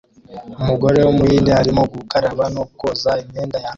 Umugore 0.61 0.99
wumuhinde 1.01 1.51
arimo 1.61 1.81
gukaraba 1.93 2.43
no 2.55 2.63
koza 2.79 3.11
imyenda 3.23 3.55
yanduye 3.59 3.69